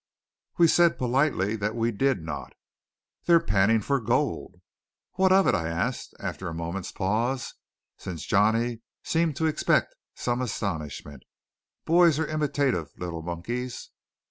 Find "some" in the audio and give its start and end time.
10.15-10.41